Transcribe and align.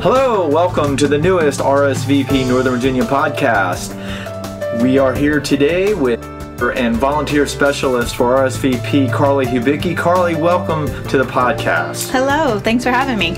Hello, 0.00 0.46
welcome 0.48 0.96
to 0.96 1.08
the 1.08 1.18
newest 1.18 1.58
RSVP 1.58 2.46
Northern 2.46 2.72
Virginia 2.72 3.02
podcast. 3.02 3.92
We 4.80 4.96
are 4.96 5.12
here 5.12 5.40
today 5.40 5.92
with 5.92 6.24
and 6.76 6.94
volunteer 6.94 7.48
specialist 7.48 8.14
for 8.14 8.36
RSVP 8.36 9.12
Carly 9.12 9.44
Hubicki. 9.44 9.96
Carly, 9.96 10.36
welcome 10.36 10.86
to 11.08 11.18
the 11.18 11.24
podcast. 11.24 12.10
Hello, 12.10 12.60
thanks 12.60 12.84
for 12.84 12.90
having 12.90 13.18
me. 13.18 13.36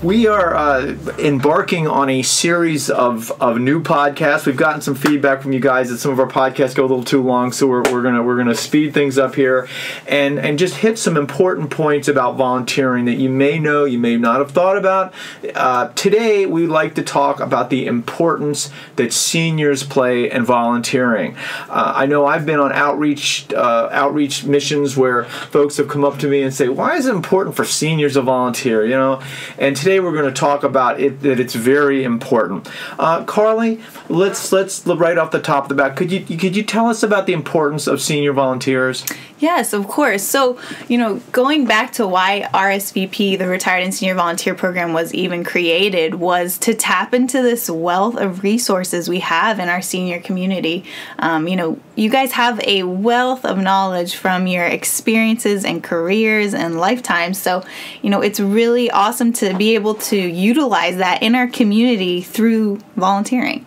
We 0.00 0.28
are 0.28 0.54
uh, 0.54 0.96
embarking 1.18 1.88
on 1.88 2.08
a 2.08 2.22
series 2.22 2.88
of, 2.88 3.32
of 3.42 3.58
new 3.58 3.82
podcasts. 3.82 4.46
We've 4.46 4.56
gotten 4.56 4.80
some 4.80 4.94
feedback 4.94 5.42
from 5.42 5.52
you 5.52 5.58
guys 5.58 5.90
that 5.90 5.98
some 5.98 6.12
of 6.12 6.20
our 6.20 6.28
podcasts 6.28 6.76
go 6.76 6.82
a 6.82 6.86
little 6.86 7.02
too 7.02 7.20
long, 7.20 7.50
so 7.50 7.66
we're, 7.66 7.82
we're 7.90 8.02
gonna 8.02 8.22
we're 8.22 8.36
gonna 8.36 8.54
speed 8.54 8.94
things 8.94 9.18
up 9.18 9.34
here 9.34 9.66
and 10.06 10.38
and 10.38 10.56
just 10.56 10.76
hit 10.76 11.00
some 11.00 11.16
important 11.16 11.70
points 11.70 12.06
about 12.06 12.36
volunteering 12.36 13.06
that 13.06 13.16
you 13.16 13.28
may 13.28 13.58
know, 13.58 13.86
you 13.86 13.98
may 13.98 14.16
not 14.16 14.38
have 14.38 14.52
thought 14.52 14.78
about. 14.78 15.12
Uh, 15.56 15.88
today, 15.88 16.46
we'd 16.46 16.68
like 16.68 16.94
to 16.94 17.02
talk 17.02 17.40
about 17.40 17.68
the 17.68 17.84
importance 17.84 18.70
that 18.94 19.12
seniors 19.12 19.82
play 19.82 20.30
in 20.30 20.44
volunteering. 20.44 21.36
Uh, 21.68 21.94
I 21.96 22.06
know 22.06 22.24
I've 22.24 22.46
been 22.46 22.60
on 22.60 22.72
outreach 22.72 23.52
uh, 23.52 23.88
outreach 23.90 24.44
missions 24.44 24.96
where 24.96 25.24
folks 25.24 25.76
have 25.78 25.88
come 25.88 26.04
up 26.04 26.20
to 26.20 26.28
me 26.28 26.42
and 26.42 26.54
say, 26.54 26.68
"Why 26.68 26.94
is 26.94 27.06
it 27.06 27.16
important 27.16 27.56
for 27.56 27.64
seniors 27.64 28.12
to 28.12 28.22
volunteer?" 28.22 28.84
You 28.84 28.94
know, 28.94 29.20
and 29.58 29.76
today 29.76 29.87
we're 29.88 30.12
going 30.12 30.32
to 30.32 30.38
talk 30.38 30.64
about 30.64 31.00
it 31.00 31.20
that 31.22 31.40
it's 31.40 31.54
very 31.54 32.04
important. 32.04 32.68
Uh, 32.98 33.24
Carly, 33.24 33.76
let's 34.08 34.52
let's 34.52 34.86
right 34.86 35.18
off 35.18 35.30
the 35.30 35.40
top 35.40 35.64
of 35.64 35.68
the 35.68 35.74
bat. 35.74 35.96
Could 35.96 36.10
you 36.10 36.24
could 36.36 36.56
you 36.56 36.62
tell 36.62 36.86
us 36.86 37.02
about 37.02 37.26
the 37.26 37.32
importance 37.32 37.86
of 37.86 38.00
senior 38.00 38.32
volunteers? 38.32 39.04
Yes, 39.38 39.72
of 39.72 39.86
course. 39.86 40.24
So, 40.24 40.58
you 40.88 40.98
know, 40.98 41.20
going 41.30 41.64
back 41.64 41.92
to 41.92 42.06
why 42.08 42.48
RSVP, 42.52 43.38
the 43.38 43.46
Retired 43.46 43.84
and 43.84 43.94
Senior 43.94 44.16
Volunteer 44.16 44.52
Program, 44.52 44.92
was 44.92 45.14
even 45.14 45.44
created 45.44 46.16
was 46.16 46.58
to 46.58 46.74
tap 46.74 47.14
into 47.14 47.40
this 47.40 47.70
wealth 47.70 48.16
of 48.16 48.42
resources 48.42 49.08
we 49.08 49.20
have 49.20 49.60
in 49.60 49.68
our 49.68 49.80
senior 49.80 50.18
community. 50.18 50.84
Um, 51.20 51.46
you 51.46 51.54
know, 51.54 51.78
you 51.94 52.10
guys 52.10 52.32
have 52.32 52.60
a 52.64 52.82
wealth 52.82 53.44
of 53.44 53.58
knowledge 53.58 54.16
from 54.16 54.48
your 54.48 54.64
experiences 54.64 55.64
and 55.64 55.84
careers 55.84 56.52
and 56.52 56.80
lifetimes. 56.80 57.38
So, 57.38 57.62
you 58.02 58.10
know, 58.10 58.22
it's 58.22 58.40
really 58.40 58.90
awesome 58.90 59.32
to 59.34 59.54
be 59.56 59.76
able 59.76 59.94
to 59.94 60.16
utilize 60.16 60.96
that 60.96 61.22
in 61.22 61.36
our 61.36 61.46
community 61.46 62.22
through 62.22 62.80
volunteering 62.96 63.64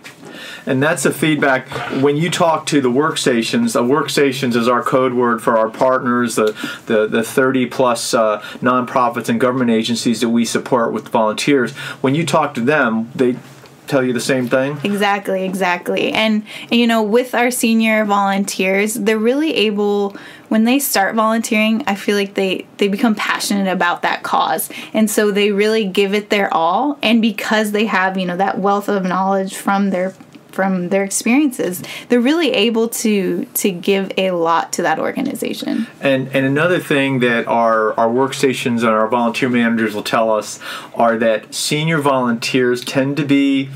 and 0.66 0.82
that's 0.82 1.04
the 1.04 1.12
feedback 1.12 1.68
when 2.02 2.18
you 2.18 2.30
talk 2.30 2.66
to 2.68 2.82
the 2.82 2.90
workstations. 2.90 3.74
The 3.74 3.84
workstations 3.84 4.56
is 4.56 4.68
our 4.68 4.84
code 4.84 5.14
word 5.14 5.42
for 5.42 5.58
our 5.58 5.70
partners, 5.70 6.36
the 6.36 6.56
the, 6.86 7.08
the 7.08 7.24
30 7.24 7.68
plus 7.68 8.14
uh, 8.14 8.42
nonprofits 8.62 9.30
and 9.30 9.40
government 9.40 9.72
agencies 9.72 10.22
that 10.22 10.30
we 10.30 10.46
support 10.46 10.94
with 10.94 11.10
volunteers. 11.10 11.72
When 12.02 12.16
you 12.16 12.26
talk 12.26 12.54
to 12.56 12.62
them, 12.62 13.12
they 13.16 13.38
tell 13.92 14.04
you 14.04 14.14
the 14.14 14.22
same 14.22 14.48
thing 14.48 14.78
exactly 14.86 15.44
exactly 15.44 16.14
and, 16.14 16.46
and 16.64 16.80
you 16.80 16.88
know 16.88 17.04
with 17.04 17.36
our 17.36 17.52
senior 17.52 18.06
volunteers 18.06 18.94
they're 18.94 19.18
really 19.18 19.54
able 19.54 20.16
when 20.48 20.64
they 20.64 20.80
start 20.80 21.14
volunteering 21.14 21.84
i 21.88 21.94
feel 21.94 22.16
like 22.16 22.36
they 22.36 22.66
they 22.78 22.88
become 22.88 23.14
passionate 23.14 23.70
about 23.70 24.02
that 24.02 24.24
cause 24.24 24.70
and 24.94 25.12
so 25.12 25.30
they 25.30 25.52
really 25.52 25.86
give 25.86 26.14
it 26.14 26.30
their 26.30 26.52
all 26.54 26.98
and 27.02 27.22
because 27.22 27.74
they 27.74 27.86
have 27.86 28.18
you 28.18 28.26
know 28.26 28.38
that 28.38 28.58
wealth 28.58 28.88
of 28.88 29.04
knowledge 29.04 29.58
from 29.58 29.90
their 29.90 30.14
from 30.52 30.90
their 30.90 31.04
experiences 31.04 31.82
they're 32.10 32.20
really 32.20 32.52
able 32.52 32.88
to 32.88 33.46
to 33.54 33.72
give 33.72 34.12
a 34.18 34.32
lot 34.32 34.72
to 34.74 34.82
that 34.82 35.00
organization 35.00 35.88
and 36.00 36.28
and 36.30 36.46
another 36.46 36.80
thing 36.80 37.20
that 37.20 37.48
our 37.48 37.94
our 38.00 38.08
workstations 38.08 38.80
and 38.80 38.90
our 38.90 39.08
volunteer 39.08 39.50
managers 39.50 39.94
will 39.94 40.04
tell 40.04 40.32
us 40.32 40.60
are 40.94 41.18
that 41.18 41.54
senior 41.54 42.00
volunteers 42.00 42.84
tend 42.84 43.18
to 43.18 43.26
be 43.26 43.70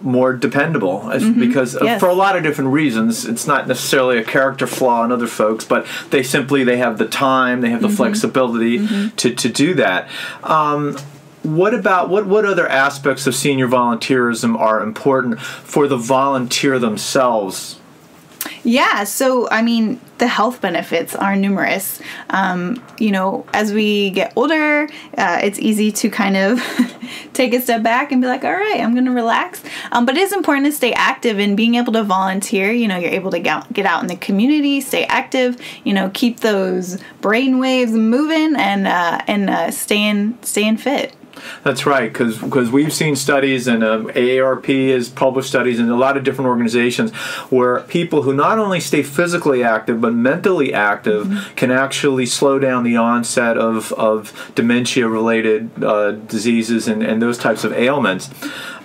more 0.00 0.32
dependable 0.32 1.00
mm-hmm. 1.00 1.40
because 1.40 1.76
yes. 1.82 1.98
for 1.98 2.08
a 2.08 2.14
lot 2.14 2.36
of 2.36 2.42
different 2.42 2.70
reasons 2.70 3.24
it's 3.24 3.46
not 3.46 3.66
necessarily 3.66 4.16
a 4.16 4.24
character 4.24 4.66
flaw 4.66 5.04
in 5.04 5.10
other 5.10 5.26
folks 5.26 5.64
but 5.64 5.86
they 6.10 6.22
simply 6.22 6.62
they 6.62 6.76
have 6.76 6.98
the 6.98 7.08
time 7.08 7.60
they 7.62 7.70
have 7.70 7.80
the 7.80 7.88
mm-hmm. 7.88 7.96
flexibility 7.96 8.78
mm-hmm. 8.78 9.08
to, 9.16 9.34
to 9.34 9.48
do 9.48 9.74
that 9.74 10.08
um, 10.44 10.96
what 11.56 11.74
about 11.74 12.08
what 12.08 12.26
what 12.26 12.44
other 12.44 12.68
aspects 12.68 13.26
of 13.26 13.34
senior 13.34 13.68
volunteerism 13.68 14.58
are 14.58 14.82
important 14.82 15.40
for 15.40 15.86
the 15.88 15.96
volunteer 15.96 16.78
themselves 16.78 17.78
yeah, 18.62 19.04
so 19.04 19.48
I 19.50 19.62
mean, 19.62 20.00
the 20.18 20.26
health 20.26 20.60
benefits 20.60 21.14
are 21.14 21.36
numerous. 21.36 22.00
Um, 22.30 22.82
you 22.98 23.10
know, 23.10 23.46
as 23.52 23.72
we 23.72 24.10
get 24.10 24.32
older, 24.36 24.88
uh, 25.16 25.40
it's 25.42 25.58
easy 25.58 25.90
to 25.92 26.10
kind 26.10 26.36
of 26.36 26.62
take 27.32 27.54
a 27.54 27.60
step 27.60 27.82
back 27.82 28.12
and 28.12 28.20
be 28.20 28.28
like, 28.28 28.44
all 28.44 28.52
right, 28.52 28.80
I'm 28.80 28.92
going 28.92 29.06
to 29.06 29.12
relax. 29.12 29.62
Um, 29.92 30.06
but 30.06 30.16
it 30.16 30.20
is 30.20 30.32
important 30.32 30.66
to 30.66 30.72
stay 30.72 30.92
active 30.92 31.38
and 31.38 31.56
being 31.56 31.76
able 31.76 31.92
to 31.94 32.02
volunteer. 32.04 32.70
You 32.70 32.88
know, 32.88 32.98
you're 32.98 33.10
able 33.10 33.30
to 33.30 33.38
get, 33.38 33.72
get 33.72 33.86
out 33.86 34.02
in 34.02 34.08
the 34.08 34.16
community, 34.16 34.80
stay 34.80 35.04
active, 35.04 35.60
you 35.84 35.92
know, 35.94 36.10
keep 36.12 36.40
those 36.40 36.98
brain 37.20 37.58
waves 37.58 37.92
moving 37.92 38.54
and, 38.56 38.86
uh, 38.86 39.22
and 39.26 39.50
uh, 39.50 39.70
staying, 39.70 40.38
staying 40.42 40.78
fit. 40.78 41.14
That's 41.64 41.86
right, 41.86 42.12
because 42.12 42.70
we've 42.70 42.92
seen 42.92 43.16
studies 43.16 43.66
and 43.66 43.82
um, 43.84 44.08
AARP 44.08 44.90
has 44.90 45.08
published 45.08 45.48
studies 45.48 45.78
in 45.78 45.88
a 45.88 45.96
lot 45.96 46.16
of 46.16 46.24
different 46.24 46.48
organizations 46.48 47.12
where 47.50 47.80
people 47.80 48.22
who 48.22 48.32
not 48.34 48.58
only 48.58 48.80
stay 48.80 49.02
physically 49.02 49.62
active 49.62 50.00
but 50.00 50.14
mentally 50.14 50.72
active 50.72 51.26
mm-hmm. 51.26 51.54
can 51.54 51.70
actually 51.70 52.26
slow 52.26 52.58
down 52.58 52.84
the 52.84 52.96
onset 52.96 53.56
of, 53.56 53.92
of 53.92 54.52
dementia 54.54 55.08
related 55.08 55.82
uh, 55.82 56.12
diseases 56.12 56.88
and, 56.88 57.02
and 57.02 57.20
those 57.22 57.38
types 57.38 57.64
of 57.64 57.72
ailments. 57.72 58.30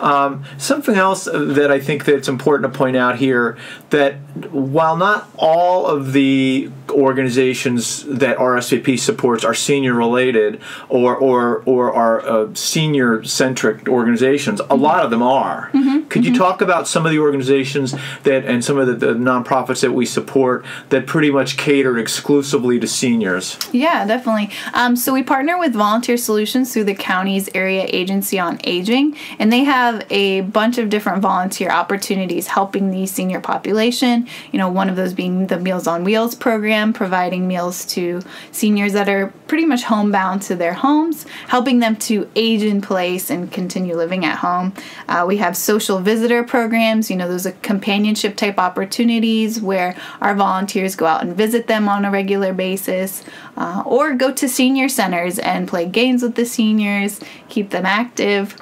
Um, 0.03 0.43
something 0.57 0.95
else 0.95 1.25
that 1.25 1.71
I 1.71 1.79
think 1.79 2.03
that 2.05 2.15
it's 2.15 2.27
important 2.27 2.71
to 2.71 2.77
point 2.77 2.97
out 2.97 3.17
here 3.17 3.57
that 3.89 4.15
while 4.51 4.97
not 4.97 5.29
all 5.37 5.85
of 5.85 6.11
the 6.11 6.69
organizations 6.89 8.03
that 8.03 8.37
RSVP 8.37 8.99
supports 8.99 9.45
are 9.45 9.53
senior 9.53 9.93
related 9.93 10.59
or 10.89 11.15
or 11.15 11.63
or 11.65 11.93
are 11.93 12.21
uh, 12.21 12.42
senior 12.53 13.23
centric 13.23 13.87
organizations, 13.87 14.61
a 14.69 14.75
lot 14.75 15.03
of 15.03 15.11
them 15.11 15.21
are. 15.21 15.69
Mm-hmm. 15.73 16.02
Could 16.13 16.23
mm-hmm. 16.23 16.33
you 16.33 16.39
talk 16.39 16.61
about 16.61 16.87
some 16.87 17.05
of 17.05 17.11
the 17.11 17.19
organizations 17.19 17.93
that 18.23 18.45
and 18.45 18.63
some 18.63 18.77
of 18.77 18.87
the, 18.87 18.93
the 18.93 19.13
nonprofits 19.13 19.81
that 19.81 19.91
we 19.91 20.05
support 20.05 20.65
that 20.89 21.05
pretty 21.05 21.29
much 21.29 21.57
cater 21.57 21.97
exclusively 21.97 22.79
to 22.79 22.87
seniors? 22.87 23.59
Yeah, 23.73 24.05
definitely. 24.05 24.49
Um, 24.73 24.95
so 24.95 25.13
we 25.13 25.23
partner 25.23 25.59
with 25.59 25.73
Volunteer 25.73 26.17
Solutions 26.17 26.71
through 26.71 26.85
the 26.85 26.95
county's 26.95 27.49
area 27.53 27.85
agency 27.89 28.39
on 28.39 28.59
aging, 28.63 29.17
and 29.39 29.51
they 29.51 29.65
have 29.65 29.73
have 29.73 30.05
a 30.11 30.41
bunch 30.41 30.77
of 30.77 30.89
different 30.89 31.21
volunteer 31.21 31.69
opportunities 31.69 32.47
helping 32.47 32.91
the 32.91 33.05
senior 33.07 33.39
population. 33.39 34.27
You 34.51 34.59
know, 34.59 34.69
one 34.69 34.89
of 34.89 34.95
those 34.95 35.13
being 35.13 35.47
the 35.47 35.59
Meals 35.59 35.87
on 35.87 36.03
Wheels 36.03 36.35
program, 36.35 36.93
providing 36.93 37.47
meals 37.47 37.85
to 37.87 38.21
seniors 38.51 38.93
that 38.93 39.09
are 39.09 39.33
pretty 39.47 39.65
much 39.65 39.83
homebound 39.83 40.41
to 40.43 40.55
their 40.55 40.73
homes, 40.73 41.25
helping 41.47 41.79
them 41.79 41.95
to 41.95 42.29
age 42.35 42.61
in 42.61 42.81
place 42.81 43.29
and 43.29 43.51
continue 43.51 43.95
living 43.95 44.25
at 44.25 44.37
home. 44.37 44.73
Uh, 45.07 45.25
we 45.27 45.37
have 45.37 45.57
social 45.57 45.99
visitor 46.03 46.43
programs, 46.43 47.09
you 47.09 47.15
know, 47.15 47.27
those 47.27 47.47
are 47.47 47.53
companionship 47.61 48.35
type 48.35 48.57
opportunities 48.57 49.61
where 49.61 49.95
our 50.21 50.35
volunteers 50.35 50.95
go 50.95 51.05
out 51.05 51.23
and 51.23 51.35
visit 51.35 51.67
them 51.67 51.87
on 51.87 52.05
a 52.05 52.11
regular 52.11 52.53
basis, 52.53 53.23
uh, 53.57 53.83
or 53.85 54.13
go 54.13 54.31
to 54.33 54.47
senior 54.47 54.89
centers 54.89 55.39
and 55.39 55.67
play 55.67 55.85
games 55.85 56.21
with 56.21 56.35
the 56.35 56.45
seniors, 56.45 57.19
keep 57.49 57.69
them 57.69 57.85
active. 57.85 58.55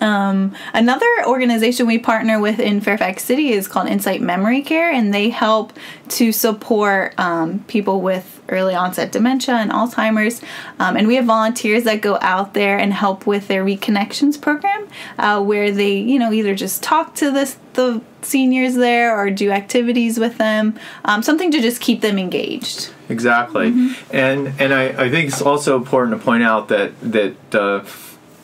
Um, 0.00 0.54
another 0.72 1.06
organization 1.26 1.86
we 1.86 1.98
partner 1.98 2.40
with 2.40 2.60
in 2.60 2.80
Fairfax 2.80 3.24
City 3.24 3.50
is 3.50 3.68
called 3.68 3.88
Insight 3.88 4.20
Memory 4.20 4.62
Care, 4.62 4.90
and 4.90 5.12
they 5.12 5.30
help 5.30 5.72
to 6.10 6.32
support 6.32 7.14
um, 7.18 7.64
people 7.68 8.00
with 8.00 8.40
early 8.48 8.74
onset 8.74 9.12
dementia 9.12 9.54
and 9.54 9.70
Alzheimer's. 9.70 10.40
Um, 10.78 10.96
and 10.96 11.06
we 11.06 11.16
have 11.16 11.26
volunteers 11.26 11.84
that 11.84 12.00
go 12.00 12.18
out 12.20 12.54
there 12.54 12.78
and 12.78 12.92
help 12.92 13.26
with 13.26 13.48
their 13.48 13.64
reconnections 13.64 14.40
program, 14.40 14.88
uh, 15.18 15.42
where 15.42 15.70
they, 15.70 15.96
you 15.96 16.18
know, 16.18 16.32
either 16.32 16.54
just 16.54 16.82
talk 16.82 17.14
to 17.16 17.30
this, 17.30 17.58
the 17.74 18.00
seniors 18.22 18.74
there 18.74 19.16
or 19.16 19.30
do 19.30 19.50
activities 19.50 20.18
with 20.18 20.38
them, 20.38 20.78
um, 21.04 21.22
something 21.22 21.50
to 21.50 21.60
just 21.60 21.80
keep 21.80 22.00
them 22.00 22.18
engaged. 22.18 22.90
Exactly, 23.08 23.70
mm-hmm. 23.70 24.16
and 24.16 24.52
and 24.58 24.74
I, 24.74 24.88
I 24.88 25.10
think 25.10 25.28
it's 25.28 25.40
also 25.40 25.76
important 25.76 26.18
to 26.18 26.24
point 26.24 26.42
out 26.42 26.68
that 26.68 26.98
that. 27.00 27.54
Uh, 27.54 27.84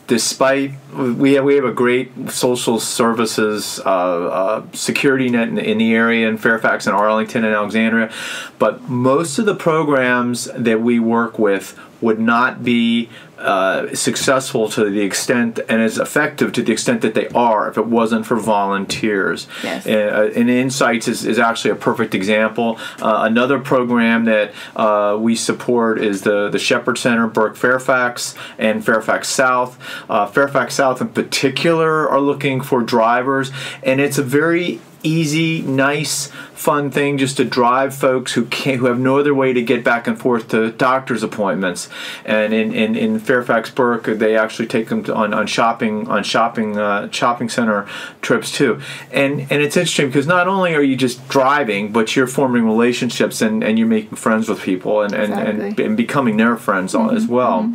despite 0.07 0.71
we 0.93 1.33
have, 1.33 1.43
we 1.43 1.55
have 1.55 1.65
a 1.65 1.73
great 1.73 2.29
social 2.29 2.79
services 2.79 3.79
uh, 3.85 3.89
uh, 3.89 4.65
security 4.73 5.29
net 5.29 5.47
in, 5.47 5.57
in, 5.57 5.77
the 5.77 5.93
area 5.93 6.27
in 6.27 6.37
Fairfax 6.37 6.87
and 6.87 6.95
Arlington 6.95 7.43
and 7.43 7.53
Alexandria, 7.53 8.11
but 8.59 8.83
most 8.83 9.39
of 9.39 9.45
the 9.45 9.55
programs 9.55 10.45
that 10.55 10.81
we 10.81 10.99
work 10.99 11.39
with 11.39 11.79
would 12.01 12.19
not 12.19 12.63
be 12.63 13.09
uh, 13.37 13.93
successful 13.93 14.69
to 14.69 14.89
the 14.89 15.01
extent 15.01 15.59
and 15.67 15.81
as 15.81 15.97
effective 15.97 16.53
to 16.53 16.61
the 16.61 16.71
extent 16.71 17.01
that 17.01 17.13
they 17.13 17.27
are 17.29 17.69
if 17.69 17.77
it 17.77 17.85
wasn't 17.85 18.25
for 18.25 18.37
volunteers. 18.37 19.47
Yes. 19.63 19.85
Uh, 19.85 20.31
and 20.35 20.49
Insights 20.49 21.07
is, 21.07 21.25
is 21.25 21.37
actually 21.37 21.71
a 21.71 21.75
perfect 21.75 22.15
example. 22.15 22.79
Uh, 23.01 23.23
another 23.23 23.59
program 23.59 24.25
that 24.25 24.53
uh, 24.75 25.17
we 25.19 25.35
support 25.35 26.01
is 26.01 26.21
the, 26.21 26.49
the 26.49 26.59
Shepherd 26.59 26.97
Center, 26.97 27.27
Burke 27.27 27.57
Fairfax, 27.57 28.35
and 28.57 28.85
Fairfax 28.85 29.27
South. 29.27 29.77
Uh, 30.09 30.25
Fairfax 30.25 30.75
South, 30.75 31.01
in 31.01 31.09
particular, 31.09 32.09
are 32.09 32.21
looking 32.21 32.61
for 32.61 32.81
drivers, 32.81 33.51
and 33.83 33.99
it's 33.99 34.17
a 34.17 34.23
very 34.23 34.79
easy, 35.05 35.61
nice, 35.61 36.27
fun 36.53 36.89
thing 36.89 37.17
just 37.17 37.37
to 37.37 37.45
drive 37.45 37.93
folks 37.95 38.33
who 38.33 38.45
can't, 38.45 38.79
who 38.79 38.85
have 38.87 38.99
no 38.99 39.19
other 39.19 39.33
way 39.33 39.53
to 39.53 39.61
get 39.61 39.83
back 39.83 40.07
and 40.07 40.17
forth 40.19 40.47
to 40.49 40.71
doctor's 40.71 41.21
appointments. 41.21 41.89
And 42.25 42.53
in, 42.53 42.73
in, 42.73 42.95
in 42.95 43.19
Fairfax 43.19 43.69
Burke, 43.69 44.05
they 44.05 44.35
actually 44.35 44.67
take 44.67 44.89
them 44.89 45.03
to, 45.03 45.13
on, 45.13 45.33
on 45.33 45.47
shopping 45.47 46.07
on 46.07 46.23
shopping 46.23 46.77
uh, 46.77 47.09
shopping 47.11 47.49
center 47.49 47.87
trips 48.21 48.51
too. 48.51 48.81
And 49.11 49.41
and 49.51 49.61
it's 49.61 49.77
interesting 49.77 50.07
because 50.07 50.27
not 50.27 50.47
only 50.47 50.73
are 50.75 50.81
you 50.81 50.95
just 50.95 51.27
driving, 51.29 51.91
but 51.91 52.15
you're 52.15 52.27
forming 52.27 52.63
relationships 52.65 53.41
and, 53.41 53.63
and 53.63 53.77
you're 53.77 53.87
making 53.87 54.15
friends 54.17 54.49
with 54.49 54.61
people 54.61 55.01
and, 55.01 55.13
and, 55.13 55.23
Exactly. 55.33 55.67
and, 55.67 55.79
and 55.79 55.97
becoming 55.97 56.37
their 56.37 56.55
friends 56.57 56.93
Mm-hmm. 56.95 57.15
as 57.17 57.27
well. 57.27 57.73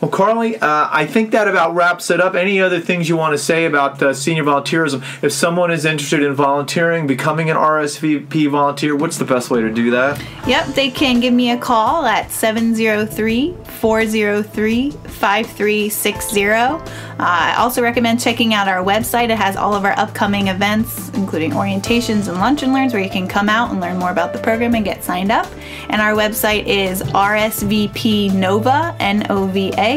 Well, 0.00 0.10
Carly, 0.10 0.56
uh, 0.56 0.88
I 0.90 1.04
think 1.04 1.32
that 1.32 1.46
about 1.46 1.74
wraps 1.74 2.10
it 2.10 2.22
up. 2.22 2.34
Any 2.34 2.58
other 2.60 2.80
things 2.80 3.06
you 3.08 3.18
want 3.18 3.34
to 3.34 3.38
say 3.38 3.66
about 3.66 4.02
uh, 4.02 4.14
senior 4.14 4.44
volunteerism? 4.44 5.04
If 5.22 5.32
someone 5.32 5.70
is 5.70 5.84
interested 5.84 6.22
in 6.22 6.32
volunteering, 6.32 7.06
becoming 7.06 7.50
an 7.50 7.56
RSVP 7.56 8.50
volunteer, 8.50 8.96
what's 8.96 9.18
the 9.18 9.26
best 9.26 9.50
way 9.50 9.60
to 9.60 9.70
do 9.70 9.90
that? 9.90 10.22
Yep, 10.46 10.68
they 10.68 10.90
can 10.90 11.20
give 11.20 11.34
me 11.34 11.50
a 11.50 11.58
call 11.58 12.06
at 12.06 12.30
703 12.30 13.54
403 13.64 14.90
5360. 14.90 16.44
Uh, 16.50 16.80
I 17.18 17.54
also 17.58 17.82
recommend 17.82 18.20
checking 18.20 18.54
out 18.54 18.68
our 18.68 18.82
website. 18.82 19.28
It 19.28 19.36
has 19.36 19.54
all 19.54 19.74
of 19.74 19.84
our 19.84 19.98
upcoming 19.98 20.48
events, 20.48 21.10
including 21.10 21.50
orientations 21.50 22.28
and 22.28 22.38
lunch 22.38 22.62
and 22.62 22.72
learns, 22.72 22.94
where 22.94 23.02
you 23.02 23.10
can 23.10 23.28
come 23.28 23.50
out 23.50 23.70
and 23.70 23.80
learn 23.80 23.98
more 23.98 24.10
about 24.10 24.32
the 24.32 24.38
program 24.38 24.74
and 24.74 24.84
get 24.84 25.04
signed 25.04 25.30
up. 25.30 25.46
And 25.90 26.00
our 26.00 26.12
website 26.12 26.66
is 26.66 27.02
RSVP 27.02 28.32
Nova, 28.32 28.96
dot 28.98 29.89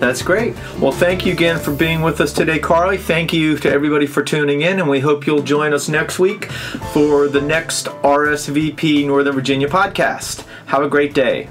That's 0.00 0.22
great. 0.22 0.54
Well, 0.78 0.92
thank 0.92 1.24
you 1.24 1.32
again 1.32 1.58
for 1.58 1.72
being 1.72 2.02
with 2.02 2.20
us 2.20 2.32
today, 2.32 2.58
Carly. 2.58 2.98
Thank 2.98 3.32
you 3.32 3.56
to 3.58 3.70
everybody 3.70 4.06
for 4.06 4.22
tuning 4.22 4.62
in, 4.62 4.80
and 4.80 4.88
we 4.88 5.00
hope 5.00 5.26
you'll 5.26 5.42
join 5.42 5.72
us 5.72 5.88
next 5.88 6.18
week 6.18 6.50
for 6.92 7.28
the 7.28 7.40
next 7.40 7.86
RSVP 7.86 9.06
Northern 9.06 9.34
Virginia 9.34 9.68
podcast. 9.68 10.44
Have 10.66 10.82
a 10.82 10.88
great 10.88 11.14
day. 11.14 11.48